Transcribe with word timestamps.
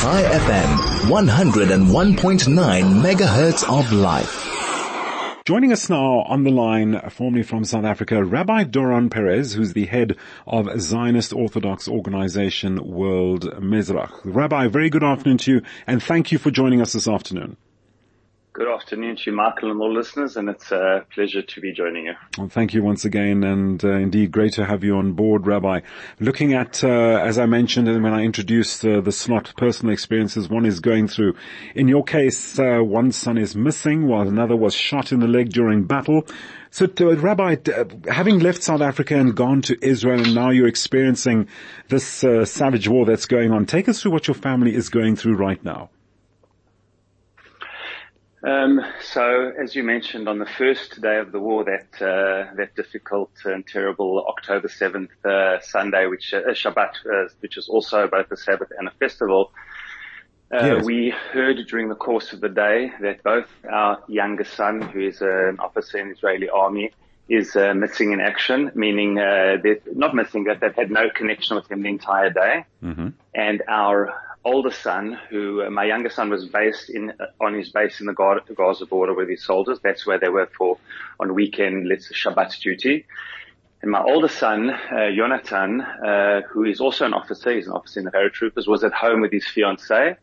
Chai 0.00 0.22
FM, 0.22 0.68
101.9 1.08 3.02
megahertz 3.02 3.64
of 3.66 3.90
life. 3.92 5.42
Joining 5.44 5.72
us 5.72 5.88
now 5.88 6.20
on 6.28 6.44
the 6.44 6.50
line, 6.50 7.00
formerly 7.10 7.42
from 7.42 7.64
South 7.64 7.84
Africa, 7.84 8.22
Rabbi 8.22 8.64
Doron 8.64 9.10
Perez, 9.10 9.54
who's 9.54 9.72
the 9.72 9.86
head 9.86 10.16
of 10.46 10.68
Zionist 10.80 11.32
Orthodox 11.32 11.88
organization 11.88 12.78
World 12.86 13.44
Mizrach. 13.60 14.12
Rabbi, 14.24 14.68
very 14.68 14.90
good 14.90 15.02
afternoon 15.02 15.38
to 15.38 15.50
you, 15.54 15.62
and 15.86 16.02
thank 16.02 16.30
you 16.30 16.38
for 16.38 16.50
joining 16.50 16.80
us 16.82 16.92
this 16.92 17.08
afternoon. 17.08 17.56
Good 18.56 18.68
afternoon 18.68 19.16
to 19.16 19.30
you, 19.30 19.36
Michael, 19.36 19.70
and 19.70 19.82
all 19.82 19.92
listeners, 19.92 20.38
and 20.38 20.48
it's 20.48 20.72
a 20.72 21.04
pleasure 21.14 21.42
to 21.42 21.60
be 21.60 21.74
joining 21.74 22.06
you. 22.06 22.14
Well, 22.38 22.48
thank 22.48 22.72
you 22.72 22.82
once 22.82 23.04
again, 23.04 23.44
and 23.44 23.84
uh, 23.84 23.90
indeed 23.96 24.32
great 24.32 24.54
to 24.54 24.64
have 24.64 24.82
you 24.82 24.96
on 24.96 25.12
board, 25.12 25.46
Rabbi. 25.46 25.80
Looking 26.20 26.54
at, 26.54 26.82
uh, 26.82 26.88
as 26.88 27.38
I 27.38 27.44
mentioned 27.44 27.86
when 27.86 28.14
I 28.14 28.22
introduced 28.22 28.82
uh, 28.82 29.02
the 29.02 29.12
slot, 29.12 29.52
personal 29.58 29.92
experiences 29.92 30.48
one 30.48 30.64
is 30.64 30.80
going 30.80 31.06
through. 31.06 31.34
In 31.74 31.86
your 31.86 32.02
case, 32.02 32.58
uh, 32.58 32.78
one 32.78 33.12
son 33.12 33.36
is 33.36 33.54
missing, 33.54 34.08
while 34.08 34.26
another 34.26 34.56
was 34.56 34.72
shot 34.72 35.12
in 35.12 35.20
the 35.20 35.28
leg 35.28 35.50
during 35.50 35.84
battle. 35.84 36.26
So, 36.70 36.86
uh, 36.86 37.14
Rabbi, 37.14 37.56
uh, 37.76 37.84
having 38.10 38.38
left 38.38 38.62
South 38.62 38.80
Africa 38.80 39.18
and 39.18 39.36
gone 39.36 39.60
to 39.62 39.76
Israel, 39.86 40.22
and 40.22 40.34
now 40.34 40.48
you're 40.48 40.66
experiencing 40.66 41.48
this 41.88 42.06
savage 42.06 42.88
war 42.88 43.04
that's 43.04 43.26
going 43.26 43.52
on, 43.52 43.66
take 43.66 43.86
us 43.86 44.00
through 44.00 44.12
what 44.12 44.28
your 44.28 44.34
family 44.34 44.74
is 44.74 44.88
going 44.88 45.16
through 45.16 45.36
right 45.36 45.62
now. 45.62 45.90
Um, 48.46 48.80
so, 49.02 49.52
as 49.60 49.74
you 49.74 49.82
mentioned, 49.82 50.28
on 50.28 50.38
the 50.38 50.46
first 50.46 51.00
day 51.00 51.18
of 51.18 51.32
the 51.32 51.40
war, 51.40 51.64
that 51.64 52.00
uh, 52.00 52.54
that 52.54 52.76
difficult 52.76 53.32
and 53.44 53.66
terrible 53.66 54.24
October 54.28 54.68
seventh 54.68 55.10
uh, 55.24 55.58
Sunday, 55.60 56.06
which 56.06 56.32
uh, 56.32 56.42
Shabbat, 56.52 56.92
uh, 57.06 57.28
which 57.40 57.56
is 57.56 57.68
also 57.68 58.06
both 58.06 58.30
a 58.30 58.36
Sabbath 58.36 58.70
and 58.78 58.86
a 58.86 58.92
festival, 58.92 59.50
uh, 60.54 60.76
yes. 60.76 60.84
we 60.84 61.10
heard 61.10 61.58
during 61.66 61.88
the 61.88 61.96
course 61.96 62.32
of 62.32 62.40
the 62.40 62.48
day 62.48 62.92
that 63.00 63.24
both 63.24 63.48
our 63.68 64.00
youngest 64.06 64.54
son, 64.54 64.80
who 64.80 65.00
is 65.00 65.20
an 65.22 65.58
officer 65.58 65.98
in 65.98 66.10
the 66.10 66.14
Israeli 66.14 66.48
army, 66.48 66.92
is 67.28 67.56
uh, 67.56 67.74
missing 67.74 68.12
in 68.12 68.20
action, 68.20 68.70
meaning 68.76 69.16
they're 69.16 69.80
not 69.92 70.14
missing 70.14 70.44
that 70.44 70.60
they've 70.60 70.72
had 70.72 70.92
no 70.92 71.10
connection 71.10 71.56
with 71.56 71.68
him 71.68 71.82
the 71.82 71.88
entire 71.88 72.30
day, 72.30 72.64
mm-hmm. 72.80 73.08
and 73.34 73.62
our 73.66 74.14
older 74.46 74.70
son, 74.70 75.18
who 75.28 75.62
uh, 75.62 75.70
my 75.70 75.84
younger 75.84 76.08
son 76.08 76.30
was 76.30 76.46
based 76.46 76.88
in 76.88 77.10
uh, 77.10 77.44
on 77.44 77.52
his 77.54 77.70
base 77.70 78.00
in 78.00 78.06
the 78.06 78.14
Gaza 78.14 78.86
border 78.86 79.12
with 79.12 79.28
his 79.28 79.44
soldiers. 79.44 79.78
That's 79.82 80.06
where 80.06 80.18
they 80.18 80.28
were 80.28 80.48
for 80.56 80.78
on 81.20 81.34
weekend, 81.34 81.88
let's 81.88 82.10
Shabbat 82.12 82.60
duty. 82.60 83.04
And 83.82 83.90
my 83.90 84.02
older 84.02 84.28
son, 84.28 84.70
uh, 84.70 85.10
Jonathan, 85.14 85.80
uh, 85.80 86.42
who 86.50 86.64
is 86.64 86.80
also 86.80 87.04
an 87.04 87.12
officer, 87.12 87.54
he's 87.54 87.66
an 87.66 87.72
officer 87.72 88.00
in 88.00 88.06
the 88.06 88.12
paratroopers, 88.12 88.66
was 88.66 88.82
at 88.84 88.94
home 88.94 89.20
with 89.20 89.32
his 89.32 89.44
fiancée 89.44 90.16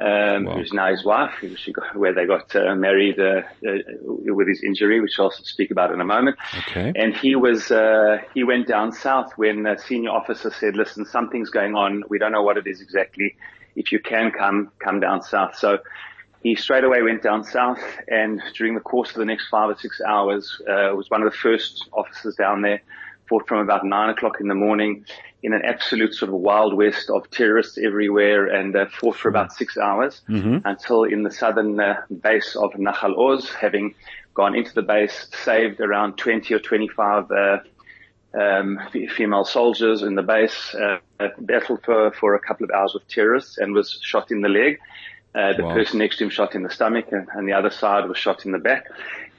um, 0.00 0.44
wow. 0.44 0.56
who's 0.56 0.72
now 0.72 0.90
his 0.90 1.04
wife, 1.04 1.32
got, 1.74 1.96
where 1.96 2.14
they 2.14 2.26
got 2.26 2.54
uh, 2.56 2.74
married 2.74 3.20
uh, 3.20 3.42
uh, 3.66 3.78
with 4.00 4.48
his 4.48 4.62
injury, 4.62 5.00
which 5.00 5.18
I'll 5.18 5.30
speak 5.30 5.70
about 5.70 5.92
in 5.92 6.00
a 6.00 6.04
moment. 6.04 6.36
Okay. 6.68 6.92
And 6.96 7.14
he 7.14 7.36
was 7.36 7.70
uh, 7.70 8.18
he 8.34 8.42
went 8.42 8.68
down 8.68 8.92
south 8.92 9.32
when 9.36 9.66
a 9.66 9.78
senior 9.78 10.10
officer 10.10 10.50
said, 10.50 10.76
"Listen, 10.76 11.04
something's 11.04 11.50
going 11.50 11.74
on. 11.74 12.04
We 12.08 12.18
don't 12.18 12.32
know 12.32 12.42
what 12.42 12.56
it 12.56 12.66
is 12.66 12.80
exactly. 12.80 13.36
If 13.76 13.92
you 13.92 14.00
can 14.00 14.30
come, 14.30 14.70
come 14.78 15.00
down 15.00 15.22
south." 15.22 15.56
So 15.56 15.78
he 16.42 16.56
straight 16.56 16.84
away 16.84 17.02
went 17.02 17.22
down 17.22 17.44
south, 17.44 17.82
and 18.08 18.40
during 18.54 18.74
the 18.74 18.80
course 18.80 19.10
of 19.10 19.16
the 19.16 19.24
next 19.24 19.48
five 19.48 19.70
or 19.70 19.76
six 19.76 20.00
hours, 20.00 20.60
uh, 20.62 20.94
was 20.94 21.08
one 21.10 21.22
of 21.22 21.30
the 21.30 21.36
first 21.36 21.88
officers 21.92 22.34
down 22.36 22.62
there. 22.62 22.82
Fought 23.32 23.48
from 23.48 23.60
about 23.60 23.82
nine 23.82 24.10
o'clock 24.10 24.42
in 24.42 24.48
the 24.48 24.54
morning 24.54 25.06
in 25.42 25.54
an 25.54 25.62
absolute 25.64 26.12
sort 26.12 26.28
of 26.28 26.34
wild 26.34 26.74
west 26.76 27.08
of 27.08 27.30
terrorists 27.30 27.78
everywhere 27.78 28.44
and 28.44 28.76
uh, 28.76 28.84
fought 29.00 29.16
for 29.16 29.30
about 29.30 29.54
six 29.54 29.78
hours 29.78 30.20
mm-hmm. 30.28 30.58
until 30.66 31.04
in 31.04 31.22
the 31.22 31.30
southern 31.30 31.80
uh, 31.80 32.02
base 32.20 32.54
of 32.56 32.72
Nahal 32.72 33.16
Oz, 33.16 33.48
having 33.48 33.94
gone 34.34 34.54
into 34.54 34.74
the 34.74 34.82
base, 34.82 35.28
saved 35.44 35.80
around 35.80 36.18
20 36.18 36.52
or 36.52 36.58
25 36.58 37.30
uh, 37.30 37.56
um, 38.38 38.78
female 39.16 39.46
soldiers 39.46 40.02
in 40.02 40.14
the 40.14 40.22
base, 40.22 40.74
uh, 40.74 40.98
battled 41.38 41.80
for, 41.86 42.12
for 42.12 42.34
a 42.34 42.38
couple 42.38 42.64
of 42.64 42.70
hours 42.70 42.92
with 42.92 43.08
terrorists 43.08 43.56
and 43.56 43.72
was 43.72 43.98
shot 44.02 44.30
in 44.30 44.42
the 44.42 44.50
leg. 44.50 44.78
Uh, 45.34 45.54
the 45.54 45.64
wow. 45.64 45.72
person 45.72 46.00
next 46.00 46.18
to 46.18 46.24
him 46.24 46.28
shot 46.28 46.54
in 46.54 46.62
the 46.62 46.68
stomach 46.68 47.06
and, 47.10 47.26
and, 47.32 47.48
the 47.48 47.54
other 47.54 47.70
side 47.70 48.06
was 48.06 48.18
shot 48.18 48.44
in 48.44 48.52
the 48.52 48.58
back. 48.58 48.84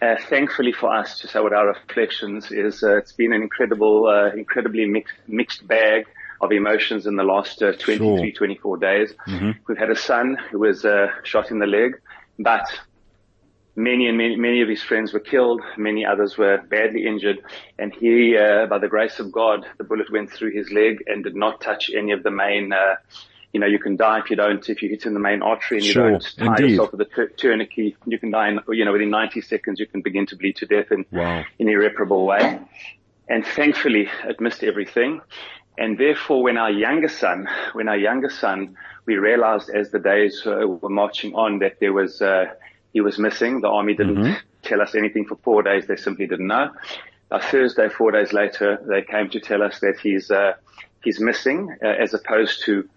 Uh, 0.03 0.17
thankfully 0.27 0.73
for 0.73 0.93
us, 0.93 1.19
to 1.19 1.27
say 1.29 1.39
what 1.39 1.53
our 1.53 1.67
reflections 1.67 2.51
is, 2.51 2.83
uh, 2.83 2.97
it's 2.97 3.13
been 3.13 3.31
an 3.31 3.41
incredible, 3.41 4.07
uh, 4.07 4.31
incredibly 4.35 4.85
mixed, 4.85 5.13
mixed 5.27 5.65
bag 5.65 6.05
of 6.41 6.51
emotions 6.51 7.05
in 7.05 7.15
the 7.15 7.23
last 7.23 7.63
uh, 7.63 7.71
23, 7.71 7.97
sure. 7.97 8.31
24 8.31 8.77
days. 8.77 9.13
Mm-hmm. 9.27 9.51
We've 9.65 9.77
had 9.77 9.89
a 9.89 9.95
son 9.95 10.37
who 10.51 10.59
was 10.59 10.83
uh, 10.83 11.07
shot 11.23 11.51
in 11.51 11.59
the 11.59 11.67
leg, 11.67 12.01
but 12.37 12.65
many 13.77 14.09
and 14.09 14.17
many, 14.17 14.35
many 14.35 14.61
of 14.61 14.67
his 14.67 14.83
friends 14.83 15.13
were 15.13 15.21
killed. 15.21 15.61
Many 15.77 16.05
others 16.05 16.37
were 16.37 16.57
badly 16.57 17.05
injured. 17.05 17.39
And 17.79 17.93
he, 17.93 18.35
by 18.69 18.79
the 18.79 18.89
grace 18.89 19.19
of 19.19 19.31
God, 19.31 19.65
the 19.77 19.85
bullet 19.85 20.11
went 20.11 20.33
through 20.33 20.51
his 20.51 20.69
leg 20.69 21.01
and 21.07 21.23
did 21.23 21.35
not 21.35 21.61
touch 21.61 21.89
any 21.95 22.11
of 22.11 22.23
the 22.23 22.31
main 22.31 22.73
you 23.53 23.59
know, 23.59 23.67
you 23.67 23.77
can 23.77 23.95
die 23.95 24.19
if 24.19 24.31
you 24.31 24.35
don't, 24.35 24.67
if 24.67 24.81
you 24.81 24.89
hit 24.89 25.05
in 25.05 25.13
the 25.13 25.19
main 25.19 25.43
artery 25.43 25.77
and 25.77 25.85
you 25.85 25.93
sure, 25.93 26.11
don't 26.11 26.35
tie 26.37 26.45
indeed. 26.47 26.69
yourself 26.71 26.91
with 26.91 27.01
a 27.01 27.27
tourniquet, 27.37 27.95
you 28.07 28.19
can 28.19 28.31
die 28.31 28.49
in, 28.49 28.59
you 28.69 28.83
know, 28.83 28.91
within 28.91 29.11
90 29.11 29.41
seconds, 29.41 29.79
you 29.79 29.85
can 29.85 30.01
begin 30.01 30.25
to 30.25 30.35
bleed 30.35 30.55
to 30.57 30.65
death 30.65 30.91
in, 30.91 31.05
wow. 31.11 31.43
in 31.59 31.69
irreparable 31.69 32.25
way. 32.25 32.59
And 33.29 33.45
thankfully 33.45 34.09
it 34.25 34.41
missed 34.41 34.63
everything. 34.63 35.21
And 35.77 35.99
therefore 35.99 36.41
when 36.41 36.57
our 36.57 36.71
younger 36.71 37.07
son, 37.07 37.47
when 37.73 37.87
our 37.87 37.97
younger 37.97 38.29
son, 38.31 38.75
we 39.05 39.17
realized 39.17 39.69
as 39.69 39.91
the 39.91 39.99
days 39.99 40.41
uh, 40.47 40.67
were 40.67 40.89
marching 40.89 41.35
on 41.35 41.59
that 41.59 41.79
there 41.79 41.93
was, 41.93 42.23
uh, 42.23 42.45
he 42.91 43.01
was 43.01 43.19
missing. 43.19 43.61
The 43.61 43.69
army 43.69 43.93
didn't 43.93 44.15
mm-hmm. 44.15 44.33
tell 44.63 44.81
us 44.81 44.95
anything 44.95 45.25
for 45.25 45.35
four 45.43 45.61
days. 45.61 45.85
They 45.85 45.95
simply 45.95 46.25
didn't 46.25 46.47
know. 46.47 46.71
Uh, 47.29 47.39
Thursday, 47.39 47.89
four 47.89 48.11
days 48.11 48.33
later, 48.33 48.83
they 48.87 49.03
came 49.03 49.29
to 49.29 49.39
tell 49.39 49.61
us 49.61 49.79
that 49.81 49.99
he's, 50.01 50.31
uh, 50.31 50.53
he's 51.03 51.19
missing, 51.19 51.75
uh, 51.83 51.87
as 51.87 52.15
opposed 52.15 52.63
to 52.65 52.89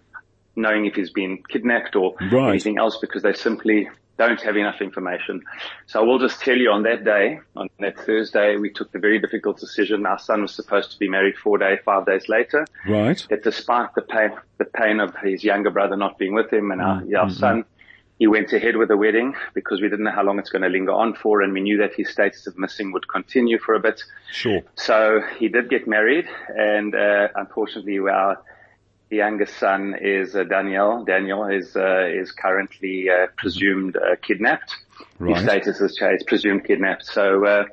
knowing 0.57 0.85
if 0.85 0.95
he's 0.95 1.11
been 1.11 1.41
kidnapped 1.49 1.95
or 1.95 2.15
right. 2.31 2.49
anything 2.49 2.77
else 2.77 2.97
because 2.97 3.23
they 3.23 3.33
simply 3.33 3.87
don't 4.17 4.41
have 4.41 4.57
enough 4.57 4.81
information. 4.81 5.43
So 5.85 6.01
I 6.01 6.03
will 6.03 6.19
just 6.19 6.41
tell 6.41 6.57
you 6.57 6.71
on 6.71 6.83
that 6.83 7.05
day, 7.05 7.39
on 7.55 7.69
that 7.79 7.97
Thursday, 7.99 8.57
we 8.57 8.71
took 8.71 8.91
the 8.91 8.99
very 8.99 9.19
difficult 9.19 9.59
decision. 9.59 10.05
Our 10.05 10.19
son 10.19 10.41
was 10.41 10.55
supposed 10.55 10.91
to 10.91 10.99
be 10.99 11.07
married 11.07 11.37
four 11.37 11.57
days, 11.59 11.79
five 11.85 12.05
days 12.05 12.27
later. 12.27 12.65
Right. 12.87 13.23
That 13.29 13.43
despite 13.43 13.93
the 13.95 14.01
pain, 14.01 14.31
the 14.57 14.65
pain 14.65 14.99
of 14.99 15.15
his 15.17 15.43
younger 15.43 15.69
brother 15.69 15.95
not 15.95 16.17
being 16.17 16.33
with 16.33 16.51
him 16.51 16.71
and 16.71 16.81
our, 16.81 17.01
mm-hmm. 17.01 17.15
our 17.15 17.29
son, 17.29 17.65
he 18.17 18.25
went 18.25 18.51
ahead 18.51 18.75
with 18.75 18.87
the 18.87 18.97
wedding 18.97 19.35
because 19.53 19.79
we 19.79 19.89
didn't 19.89 20.05
know 20.05 20.11
how 20.11 20.23
long 20.23 20.39
it's 20.39 20.49
going 20.49 20.63
to 20.63 20.69
linger 20.69 20.91
on 20.91 21.13
for 21.13 21.43
and 21.43 21.53
we 21.53 21.61
knew 21.61 21.77
that 21.77 21.93
his 21.93 22.09
status 22.09 22.47
of 22.47 22.57
missing 22.57 22.91
would 22.91 23.07
continue 23.07 23.59
for 23.59 23.75
a 23.75 23.79
bit. 23.79 24.01
Sure. 24.31 24.61
So 24.73 25.21
he 25.37 25.47
did 25.47 25.69
get 25.69 25.87
married 25.87 26.27
and, 26.49 26.95
uh, 26.95 27.27
unfortunately 27.35 27.99
our, 27.99 28.41
the 29.09 29.17
youngest 29.17 29.57
son 29.57 29.95
is 29.99 30.35
uh, 30.35 30.43
Daniel. 30.43 31.03
Daniel 31.05 31.45
is 31.45 31.75
uh, 31.75 32.05
is 32.07 32.31
currently 32.31 33.09
uh, 33.09 33.27
presumed 33.37 33.95
uh, 33.95 34.15
kidnapped. 34.21 34.75
Right. 35.19 35.35
His 35.35 35.43
status 35.45 35.81
is 35.81 35.95
changed, 35.95 36.27
presumed 36.27 36.65
kidnapped. 36.65 37.05
So 37.05 37.45
uh, 37.45 37.63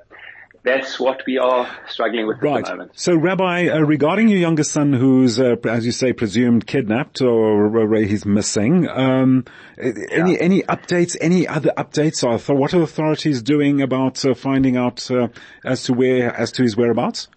that's 0.63 1.01
what 1.01 1.23
we 1.27 1.39
are 1.39 1.69
struggling 1.89 2.27
with 2.27 2.41
right. 2.41 2.59
at 2.59 2.65
the 2.65 2.71
moment. 2.71 2.93
So, 2.95 3.17
Rabbi, 3.17 3.69
uh, 3.69 3.81
regarding 3.81 4.29
your 4.29 4.39
youngest 4.39 4.73
son, 4.73 4.93
who's 4.93 5.41
as 5.41 5.85
you 5.85 5.93
say 5.93 6.13
presumed 6.13 6.67
kidnapped 6.67 7.21
or 7.21 7.97
he's 7.97 8.25
missing, 8.25 8.89
um, 8.89 9.45
yeah. 9.77 9.93
any 10.13 10.41
any 10.41 10.63
updates? 10.63 11.17
Any 11.21 11.49
other 11.49 11.73
updates? 11.77 12.23
Or 12.23 12.55
what 12.55 12.75
are 12.75 12.83
authorities 12.83 13.43
doing 13.43 13.83
about 13.83 14.19
finding 14.37 14.77
out 14.77 15.11
as 15.65 15.83
to 15.85 15.93
where 15.93 16.33
as 16.33 16.53
to 16.53 16.63
his 16.63 16.77
whereabouts? 16.77 17.29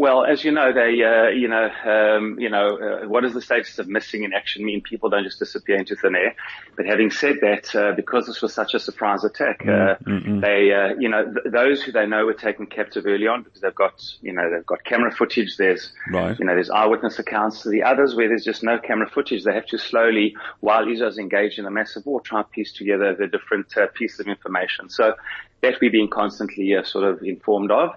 Well, 0.00 0.24
as 0.24 0.44
you 0.44 0.50
know, 0.50 0.72
they, 0.72 1.02
uh, 1.02 1.28
you 1.28 1.46
know, 1.46 1.68
um, 1.84 2.40
you 2.40 2.48
know, 2.48 2.78
uh, 2.78 3.06
what 3.06 3.20
does 3.20 3.34
the 3.34 3.42
status 3.42 3.78
of 3.78 3.86
missing 3.86 4.24
in 4.24 4.32
action 4.32 4.64
mean? 4.64 4.80
People 4.80 5.10
don't 5.10 5.24
just 5.24 5.38
disappear 5.38 5.76
into 5.76 5.94
thin 5.94 6.14
air. 6.14 6.34
But 6.74 6.86
having 6.86 7.10
said 7.10 7.36
that, 7.42 7.74
uh, 7.74 7.92
because 7.94 8.26
this 8.26 8.40
was 8.40 8.54
such 8.54 8.72
a 8.72 8.80
surprise 8.80 9.24
attack, 9.24 9.60
uh, 9.60 9.96
mm-hmm. 10.02 10.40
they, 10.40 10.72
uh, 10.72 10.98
you 10.98 11.10
know, 11.10 11.24
th- 11.30 11.52
those 11.52 11.82
who 11.82 11.92
they 11.92 12.06
know 12.06 12.24
were 12.24 12.32
taken 12.32 12.64
captive 12.64 13.04
early 13.04 13.26
on 13.26 13.42
because 13.42 13.60
they've 13.60 13.74
got, 13.74 14.02
you 14.22 14.32
know, 14.32 14.50
they've 14.50 14.64
got 14.64 14.82
camera 14.84 15.12
footage. 15.14 15.58
There's, 15.58 15.92
right. 16.10 16.38
you 16.38 16.46
know, 16.46 16.54
there's 16.54 16.70
eyewitness 16.70 17.18
accounts. 17.18 17.62
The 17.62 17.82
others 17.82 18.14
where 18.14 18.28
there's 18.28 18.46
just 18.46 18.62
no 18.62 18.78
camera 18.78 19.06
footage, 19.06 19.44
they 19.44 19.52
have 19.52 19.66
to 19.66 19.76
slowly, 19.76 20.34
while 20.60 20.88
Israel's 20.88 21.18
engaged 21.18 21.58
in 21.58 21.66
a 21.66 21.70
massive 21.70 22.06
war, 22.06 22.22
try 22.22 22.40
and 22.40 22.50
piece 22.50 22.72
together 22.72 23.14
the 23.14 23.26
different 23.26 23.76
uh, 23.76 23.88
pieces 23.92 24.20
of 24.20 24.28
information. 24.28 24.88
So 24.88 25.12
that 25.60 25.74
we're 25.82 25.90
being 25.90 26.08
constantly 26.08 26.74
sort 26.84 27.04
of 27.04 27.22
informed 27.22 27.70
of. 27.70 27.90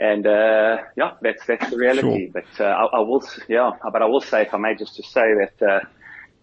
And 0.00 0.26
uh, 0.26 0.78
yeah, 0.96 1.12
that's 1.20 1.44
that's 1.46 1.70
the 1.70 1.76
reality. 1.76 2.30
Sure. 2.32 2.42
But 2.42 2.64
uh, 2.64 2.68
I, 2.68 2.84
I, 2.98 3.00
will, 3.00 3.22
yeah, 3.48 3.72
but 3.92 4.00
I 4.00 4.06
will 4.06 4.22
say, 4.22 4.42
if 4.42 4.54
I 4.54 4.58
may, 4.58 4.74
just 4.74 4.96
to 4.96 5.02
say 5.02 5.34
that 5.34 5.62
uh, 5.62 5.80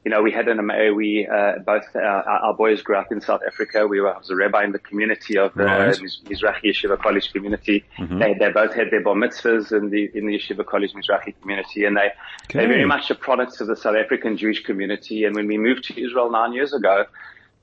you 0.08 0.12
know, 0.12 0.22
we 0.22 0.32
had 0.32 0.48
an, 0.48 0.66
we, 0.96 1.28
uh, 1.28 1.60
both, 1.66 1.84
uh, 1.94 2.00
our 2.00 2.54
boys 2.54 2.82
grew 2.82 2.96
up 2.96 3.12
in 3.12 3.20
South 3.20 3.42
Africa. 3.46 3.86
We 3.86 4.00
were, 4.00 4.16
I 4.16 4.18
was 4.20 4.30
a 4.30 4.38
rabbi 4.38 4.64
in 4.64 4.72
the 4.72 4.80
community 4.80 5.38
of 5.38 5.54
the 5.54 5.66
right. 5.66 5.94
Mizrahi 5.98 6.64
Yeshiva 6.64 6.98
College 6.98 7.34
community. 7.34 7.84
Mm-hmm. 7.98 8.20
They, 8.20 8.34
they 8.36 8.50
both 8.50 8.74
had 8.74 8.90
their 8.90 9.04
bar 9.04 9.16
mitzvahs 9.16 9.74
in 9.78 9.90
the, 9.90 10.10
in 10.14 10.28
the 10.28 10.40
Yeshiva 10.40 10.66
College 10.66 10.94
Mizrahi 10.94 11.36
community 11.42 11.84
and 11.84 11.98
they, 11.98 12.12
okay. 12.46 12.60
they're 12.60 12.70
very 12.70 12.86
much 12.86 13.12
a 13.12 13.16
product 13.16 13.60
of 13.60 13.68
the 13.68 13.76
South 13.76 13.98
African 13.98 14.38
Jewish 14.38 14.64
community. 14.64 15.26
And 15.26 15.36
when 15.36 15.46
we 15.46 15.58
moved 15.58 15.84
to 15.86 16.02
Israel 16.02 16.32
nine 16.32 16.54
years 16.54 16.72
ago, 16.72 17.06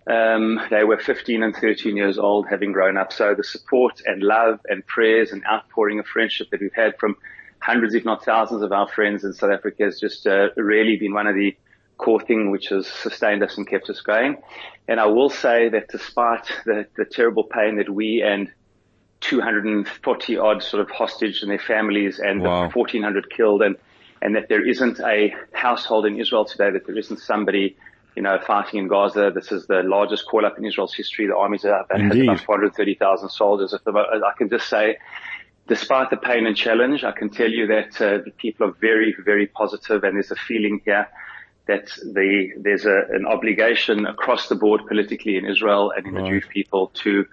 um, 0.07 0.61
they 0.71 0.85
were 0.85 0.99
15 0.99 1.43
and 1.43 1.57
13 1.57 1.97
years 1.97 2.19
old, 2.19 2.47
having 2.49 2.73
grown 2.73 2.97
up. 2.97 3.13
So 3.13 3.35
the 3.35 3.45
support 3.45 4.03
and 4.05 4.23
love 4.23 4.61
and 4.67 4.87
prayers 4.87 5.33
and 5.33 5.43
outpouring 5.51 5.99
of 5.99 6.07
friendship 6.07 6.51
that 6.51 6.61
we've 6.61 6.75
had 6.75 6.99
from 6.99 7.17
hundreds, 7.61 7.95
if 7.95 8.05
not 8.05 8.25
thousands 8.25 8.63
of 8.63 8.73
our 8.73 8.89
friends 8.89 9.25
in 9.25 9.33
South 9.33 9.51
Africa 9.51 9.85
has 9.85 9.99
just 9.99 10.27
uh, 10.27 10.49
really 10.57 10.97
been 10.97 11.15
one 11.15 11.27
of 11.27 11.35
the 11.35 11.57
core 11.97 12.21
thing 12.21 12.51
which 12.51 12.69
has 12.69 12.87
sustained 12.87 13.43
us 13.43 13.57
and 13.57 13.67
kept 13.67 13.89
us 13.89 14.01
going. 14.03 14.37
And 14.89 15.01
I 15.01 15.07
will 15.07 15.31
say 15.31 15.71
that 15.71 15.89
despite 15.89 16.51
the, 16.67 16.87
the 16.97 17.07
terrible 17.07 17.45
pain 17.45 17.77
that 17.77 17.89
we 17.89 18.23
and 18.23 18.51
240 19.21 20.37
odd 20.37 20.63
sort 20.63 20.83
of 20.83 20.91
hostage 20.91 21.41
and 21.41 21.51
their 21.51 21.59
families 21.59 22.19
and 22.19 22.43
wow. 22.43 22.69
the 22.69 22.79
1400 22.79 23.31
killed 23.31 23.63
and, 23.63 23.77
and 24.21 24.37
that 24.37 24.49
there 24.49 24.67
isn't 24.67 25.01
a 25.01 25.35
household 25.53 26.05
in 26.05 26.21
Israel 26.21 26.45
today 26.45 26.71
that 26.71 26.87
there 26.87 26.99
isn't 26.99 27.19
somebody, 27.19 27.77
you 28.17 28.23
know, 28.23 28.39
fighting 28.47 28.81
in 28.81 28.89
Gaza. 28.89 29.33
This 29.35 29.51
is 29.51 29.67
the 29.67 29.83
largest 29.83 30.27
call 30.27 30.47
up 30.47 30.59
in 30.59 30.65
Israel's 30.65 30.95
history. 30.95 31.27
The 31.27 31.37
armies 31.37 31.65
are 31.65 31.87
that 31.91 32.01
has 32.01 32.19
about 32.19 32.41
430,000 32.41 33.29
soldiers. 33.29 33.75
At 33.75 33.85
the, 33.85 33.93
I 33.93 34.33
can 34.39 34.49
just 34.49 34.69
say, 34.69 34.99
despite 35.67 36.11
the 36.11 36.17
pain 36.17 36.47
and 36.47 36.57
challenge, 36.57 37.05
I 37.05 37.13
can 37.13 37.31
tell 37.31 37.51
you 37.51 37.67
that 37.67 38.01
uh, 38.01 38.19
the 38.25 38.33
people 38.37 38.69
are 38.69 38.73
very, 38.73 39.15
very 39.25 39.47
positive 39.47 40.05
and 40.05 40.17
there's 40.17 40.31
a 40.31 40.37
feeling 40.37 40.81
here 40.85 41.09
that 41.67 41.87
the, 42.05 42.51
there's 42.59 42.85
a, 42.85 43.05
an 43.11 43.27
obligation 43.27 44.07
across 44.07 44.49
the 44.49 44.55
board 44.55 44.83
politically 44.87 45.37
in 45.37 45.47
Israel 45.47 45.93
and 45.97 46.07
in 46.07 46.15
right. 46.15 46.23
the 46.23 46.29
Jewish 46.29 46.49
people 46.49 46.89
to 46.95 47.27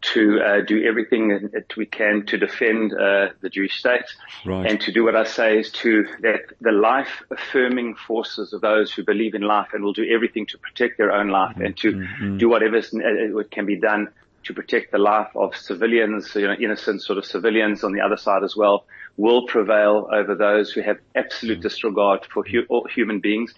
to 0.00 0.40
uh, 0.40 0.60
do 0.66 0.84
everything 0.84 1.50
that 1.52 1.76
we 1.76 1.86
can 1.86 2.26
to 2.26 2.38
defend 2.38 2.92
uh, 2.92 3.28
the 3.40 3.48
Jewish 3.48 3.78
state 3.78 4.04
right. 4.44 4.66
and 4.66 4.80
to 4.82 4.92
do 4.92 5.04
what 5.04 5.16
I 5.16 5.24
say 5.24 5.58
is 5.58 5.70
to 5.82 6.06
that 6.20 6.40
the 6.60 6.72
life 6.72 7.22
affirming 7.30 7.94
forces 7.94 8.52
of 8.52 8.60
those 8.60 8.92
who 8.92 9.04
believe 9.04 9.34
in 9.34 9.42
life 9.42 9.68
and 9.72 9.82
will 9.82 9.92
do 9.92 10.06
everything 10.14 10.46
to 10.46 10.58
protect 10.58 10.98
their 10.98 11.12
own 11.12 11.28
life 11.28 11.54
mm-hmm. 11.54 11.64
and 11.64 11.76
to 11.78 11.92
mm-hmm. 11.92 12.38
do 12.38 12.48
whatever 12.48 12.78
uh, 12.78 13.42
can 13.50 13.66
be 13.66 13.76
done 13.76 14.08
to 14.44 14.54
protect 14.54 14.92
the 14.92 14.98
life 14.98 15.30
of 15.34 15.56
civilians, 15.56 16.32
you 16.36 16.46
know, 16.46 16.54
innocent 16.54 17.02
sort 17.02 17.18
of 17.18 17.24
civilians 17.24 17.82
on 17.82 17.92
the 17.92 18.00
other 18.00 18.16
side 18.16 18.44
as 18.44 18.56
well 18.56 18.84
will 19.16 19.46
prevail 19.46 20.08
over 20.12 20.34
those 20.34 20.70
who 20.70 20.82
have 20.82 20.98
absolute 21.14 21.60
disregard 21.60 22.26
for 22.32 22.44
hu- 22.44 22.84
human 22.94 23.18
beings. 23.18 23.54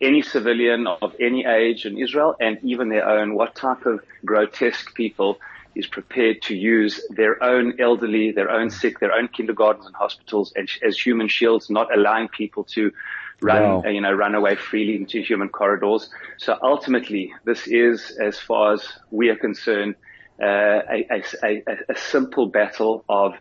Any 0.00 0.22
civilian 0.22 0.86
of 0.86 1.14
any 1.20 1.44
age 1.44 1.84
in 1.84 1.98
Israel 1.98 2.34
and 2.40 2.58
even 2.62 2.88
their 2.88 3.08
own, 3.08 3.34
what 3.34 3.54
type 3.54 3.86
of 3.86 4.00
grotesque 4.24 4.94
people 4.94 5.38
is 5.74 5.86
prepared 5.86 6.42
to 6.42 6.54
use 6.54 7.00
their 7.10 7.42
own 7.42 7.80
elderly, 7.80 8.32
their 8.32 8.50
own 8.50 8.70
sick, 8.70 9.00
their 9.00 9.12
own 9.12 9.28
kindergartens 9.28 9.86
and 9.86 9.94
hospitals 9.94 10.52
as, 10.56 10.68
as 10.82 10.98
human 10.98 11.28
shields, 11.28 11.70
not 11.70 11.94
allowing 11.96 12.28
people 12.28 12.64
to 12.64 12.92
run, 13.40 13.62
wow. 13.62 13.82
you 13.84 14.00
know, 14.00 14.12
run 14.12 14.34
away 14.34 14.54
freely 14.54 14.96
into 14.96 15.20
human 15.20 15.48
corridors. 15.48 16.10
So 16.38 16.58
ultimately, 16.62 17.34
this 17.44 17.66
is, 17.66 18.16
as 18.20 18.38
far 18.38 18.74
as 18.74 18.86
we 19.10 19.30
are 19.30 19.36
concerned, 19.36 19.94
uh, 20.40 20.46
a, 20.90 21.06
a, 21.10 21.22
a, 21.44 21.62
a 21.90 21.96
simple 21.96 22.46
battle 22.46 23.04
of 23.08 23.34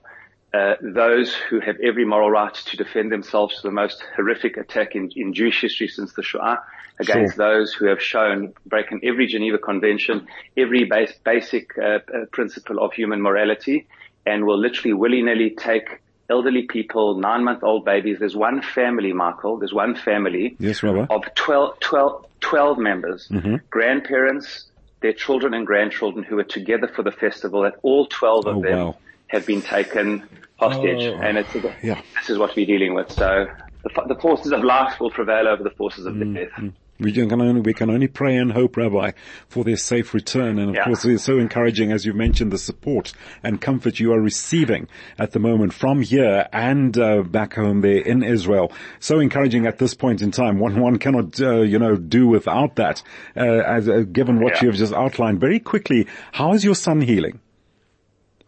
those 0.53 1.33
who 1.33 1.59
have 1.59 1.77
every 1.81 2.06
moral 2.06 2.30
right 2.30 2.53
to 2.53 2.77
defend 2.77 3.12
themselves 3.12 3.56
to 3.57 3.62
the 3.63 3.71
most 3.71 4.03
horrific 4.15 4.57
attack 4.57 4.95
in, 4.95 5.12
in 5.15 5.33
Jewish 5.33 5.62
history 5.62 5.88
since 5.88 6.13
the 6.13 6.24
Shoah 6.24 6.62
against 7.00 7.36
sure. 7.36 7.45
those 7.45 7.74
who 7.74 7.86
have 7.86 8.01
shown 8.01 8.53
breaking 8.65 9.01
every 9.03 9.27
Geneva 9.27 9.57
Convention, 9.57 10.27
every 10.57 10.83
base, 10.83 11.13
basic 11.24 11.77
uh, 11.77 11.81
uh, 11.81 12.25
principle 12.31 12.80
of 12.83 12.94
human 12.94 13.21
morality, 13.21 13.88
and 14.25 14.45
will 14.45 14.59
literally 14.59 14.94
willy-nilly 14.94 15.51
take 15.51 16.01
elderly 16.30 16.63
people, 16.63 17.15
nine-month-old 17.15 17.83
babies. 17.83 18.19
There's 18.19 18.36
one 18.36 18.62
family, 18.62 19.13
Michael. 19.13 19.57
There's 19.57 19.74
one 19.74 19.95
family 19.95 20.56
yes, 20.59 20.83
Robert. 20.83 21.07
of 21.09 21.24
12, 21.36 21.80
12, 21.80 22.25
12 22.42 22.77
members, 22.77 23.27
mm-hmm. 23.30 23.56
grandparents, 23.69 24.65
their 25.01 25.13
children 25.13 25.53
and 25.53 25.65
grandchildren 25.65 26.24
who 26.24 26.38
are 26.39 26.44
together 26.44 26.88
for 26.88 27.03
the 27.03 27.12
festival. 27.12 27.63
That 27.63 27.75
all 27.81 28.06
12 28.07 28.45
of 28.45 28.57
oh, 28.57 28.62
them 28.62 28.77
wow. 28.77 28.98
Have 29.31 29.45
been 29.45 29.61
taken 29.61 30.27
hostage, 30.57 31.03
oh, 31.03 31.19
and 31.21 31.37
it's 31.37 31.55
yeah. 31.83 32.01
this 32.19 32.29
is 32.29 32.37
what 32.37 32.55
we're 32.55 32.65
dealing 32.65 32.93
with. 32.93 33.11
So 33.11 33.47
the, 33.83 34.03
the, 34.07 34.15
forces 34.15 34.51
of 34.51 34.63
life 34.63 34.99
will 34.99 35.09
prevail 35.09 35.47
over 35.47 35.63
the 35.63 35.71
forces 35.71 36.05
of 36.05 36.13
mm, 36.13 36.35
death. 36.35 36.51
Mm. 36.57 36.73
We 36.99 37.11
can 37.11 37.41
only 37.41 37.61
we 37.61 37.73
can 37.73 37.89
only 37.89 38.07
pray 38.07 38.37
and 38.37 38.51
hope, 38.51 38.77
Rabbi, 38.77 39.11
for 39.47 39.63
their 39.63 39.77
safe 39.77 40.13
return. 40.13 40.59
And 40.59 40.69
of 40.69 40.75
yeah. 40.75 40.83
course, 40.83 41.03
it's 41.03 41.23
so 41.23 41.39
encouraging, 41.39 41.91
as 41.91 42.05
you 42.05 42.13
mentioned, 42.13 42.51
the 42.51 42.59
support 42.59 43.13
and 43.41 43.59
comfort 43.59 43.99
you 43.99 44.13
are 44.13 44.21
receiving 44.21 44.87
at 45.17 45.31
the 45.31 45.39
moment 45.39 45.73
from 45.73 46.03
here 46.03 46.47
and 46.53 46.95
uh, 46.99 47.23
back 47.23 47.55
home 47.55 47.81
there 47.81 47.97
in 47.97 48.21
Israel. 48.21 48.71
So 48.99 49.19
encouraging 49.19 49.65
at 49.65 49.79
this 49.79 49.95
point 49.95 50.21
in 50.21 50.29
time. 50.29 50.59
One 50.59 50.79
one 50.79 50.99
cannot 50.99 51.41
uh, 51.41 51.61
you 51.61 51.79
know 51.79 51.95
do 51.95 52.27
without 52.27 52.75
that. 52.75 53.01
Uh, 53.35 53.41
as 53.41 53.89
uh, 53.89 54.01
given 54.01 54.39
what 54.39 54.55
yeah. 54.55 54.61
you 54.61 54.67
have 54.67 54.77
just 54.77 54.93
outlined, 54.93 55.39
very 55.39 55.59
quickly, 55.59 56.07
how 56.33 56.53
is 56.53 56.63
your 56.63 56.75
son 56.75 57.01
healing? 57.01 57.39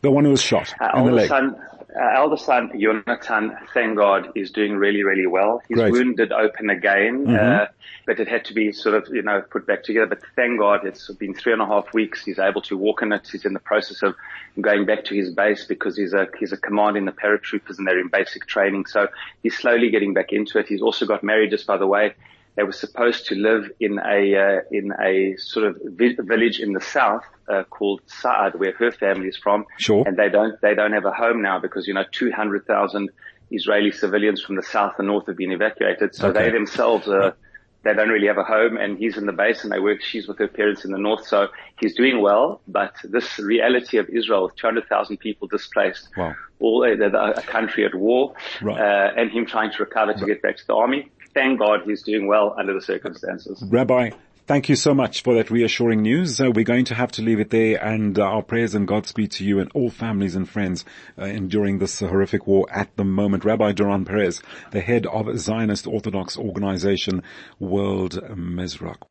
The 0.03 0.11
one 0.11 0.25
who 0.25 0.31
was 0.31 0.41
shot 0.41 0.73
in 0.95 1.05
the 1.05 1.11
leg. 1.13 1.29
Son, 1.29 1.55
uh, 1.95 2.09
elder 2.13 2.35
son, 2.35 2.77
Jonathan, 2.77 3.55
thank 3.73 3.95
God, 3.95 4.33
is 4.35 4.51
doing 4.51 4.75
really, 4.75 5.01
really 5.01 5.27
well. 5.27 5.61
His 5.69 5.79
Great. 5.79 5.93
wound 5.93 6.17
did 6.17 6.33
open 6.33 6.69
again, 6.69 7.25
mm-hmm. 7.25 7.61
uh, 7.63 7.67
but 8.05 8.19
it 8.19 8.27
had 8.27 8.43
to 8.45 8.53
be 8.53 8.73
sort 8.73 8.95
of, 8.95 9.13
you 9.15 9.21
know, 9.21 9.41
put 9.41 9.65
back 9.65 9.83
together. 9.83 10.07
But 10.07 10.19
thank 10.35 10.59
God, 10.59 10.85
it's 10.85 11.09
been 11.11 11.33
three 11.33 11.53
and 11.53 11.61
a 11.61 11.65
half 11.65 11.93
weeks. 11.93 12.25
He's 12.25 12.37
able 12.37 12.61
to 12.63 12.77
walk 12.77 13.01
in 13.01 13.13
it. 13.13 13.29
He's 13.31 13.45
in 13.45 13.53
the 13.53 13.61
process 13.61 14.03
of 14.03 14.13
going 14.59 14.85
back 14.85 15.05
to 15.05 15.15
his 15.15 15.29
base 15.31 15.63
because 15.63 15.95
he's 15.95 16.11
a, 16.11 16.27
he's 16.37 16.51
a 16.51 16.57
command 16.57 16.97
in 16.97 17.05
the 17.05 17.13
paratroopers 17.13 17.77
and 17.77 17.87
they're 17.87 17.99
in 17.99 18.09
basic 18.09 18.45
training. 18.45 18.87
So 18.87 19.07
he's 19.41 19.57
slowly 19.57 19.89
getting 19.89 20.13
back 20.13 20.33
into 20.33 20.59
it. 20.59 20.67
He's 20.67 20.81
also 20.81 21.05
got 21.05 21.23
married 21.23 21.51
just 21.51 21.65
by 21.65 21.77
the 21.77 21.87
way. 21.87 22.13
They 22.55 22.63
were 22.63 22.71
supposed 22.71 23.27
to 23.27 23.35
live 23.35 23.71
in 23.79 23.99
a 23.99 24.35
uh, 24.35 24.61
in 24.71 24.91
a 25.01 25.35
sort 25.37 25.65
of 25.65 25.81
vi- 25.83 26.17
village 26.19 26.59
in 26.59 26.73
the 26.73 26.81
south 26.81 27.23
uh, 27.47 27.63
called 27.63 28.01
Saad, 28.05 28.59
where 28.59 28.73
her 28.73 28.91
family 28.91 29.27
is 29.27 29.37
from. 29.37 29.65
Sure. 29.79 30.03
And 30.05 30.17
they 30.17 30.29
don't 30.29 30.59
they 30.61 30.75
don't 30.75 30.93
have 30.93 31.05
a 31.05 31.11
home 31.11 31.41
now 31.41 31.59
because 31.59 31.87
you 31.87 31.93
know 31.93 32.05
two 32.11 32.31
hundred 32.31 32.65
thousand 32.67 33.09
Israeli 33.49 33.91
civilians 33.91 34.41
from 34.41 34.55
the 34.55 34.63
south 34.63 34.93
and 34.99 35.07
north 35.07 35.25
have 35.27 35.37
been 35.37 35.51
evacuated. 35.51 36.15
So 36.15 36.29
okay. 36.29 36.43
they 36.43 36.51
themselves 36.51 37.07
are 37.07 37.35
they 37.83 37.93
don't 37.93 38.09
really 38.09 38.27
have 38.27 38.37
a 38.37 38.43
home 38.43 38.77
and 38.77 38.97
he's 38.97 39.17
in 39.17 39.25
the 39.25 39.33
base 39.33 39.63
and 39.63 39.71
they 39.71 39.79
work, 39.79 40.01
she's 40.01 40.27
with 40.27 40.39
her 40.39 40.47
parents 40.47 40.85
in 40.85 40.91
the 40.91 40.97
north. 40.97 41.27
So 41.27 41.47
he's 41.79 41.95
doing 41.95 42.21
well, 42.21 42.61
but 42.67 42.95
this 43.03 43.37
reality 43.39 43.97
of 43.97 44.07
Israel 44.09 44.45
with 44.45 44.55
200,000 44.55 45.17
people 45.17 45.49
displaced, 45.49 46.07
wow. 46.15 46.33
all 46.59 46.83
a, 46.85 46.93
a, 46.93 47.41
country 47.41 47.85
at 47.85 47.93
war, 47.93 48.35
right. 48.61 48.79
uh, 48.79 49.11
and 49.17 49.29
him 49.29 49.45
trying 49.45 49.71
to 49.71 49.77
recover 49.79 50.13
to 50.13 50.19
right. 50.19 50.27
get 50.27 50.41
back 50.41 50.57
to 50.57 50.67
the 50.67 50.73
army 50.73 51.11
thank 51.33 51.59
God 51.59 51.81
he's 51.85 52.03
doing 52.03 52.27
well 52.27 52.55
under 52.57 52.73
the 52.73 52.81
circumstances. 52.81 53.63
Rabbi, 53.67 54.11
Thank 54.45 54.67
you 54.67 54.75
so 54.75 54.93
much 54.93 55.23
for 55.23 55.35
that 55.35 55.49
reassuring 55.49 56.01
news. 56.01 56.41
Uh, 56.41 56.51
we're 56.51 56.65
going 56.65 56.83
to 56.85 56.95
have 56.95 57.13
to 57.13 57.21
leave 57.21 57.39
it 57.39 57.49
there 57.49 57.81
and 57.81 58.19
uh, 58.19 58.23
our 58.23 58.43
prayers 58.43 58.75
and 58.75 58.85
Godspeed 58.85 59.31
to 59.31 59.45
you 59.45 59.61
and 59.61 59.71
all 59.73 59.89
families 59.89 60.35
and 60.35 60.49
friends 60.49 60.83
uh, 61.17 61.23
enduring 61.23 61.79
this 61.79 62.01
horrific 62.01 62.45
war 62.45 62.67
at 62.69 62.93
the 62.97 63.05
moment. 63.05 63.45
Rabbi 63.45 63.71
Doron 63.71 64.05
Perez, 64.05 64.41
the 64.71 64.81
head 64.81 65.05
of 65.05 65.39
Zionist 65.39 65.87
Orthodox 65.87 66.37
organization 66.37 67.23
World 67.57 68.19
Mizrach. 68.35 69.03